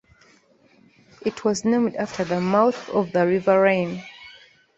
[1.21, 4.01] It was named after the mouth of the river Rhine.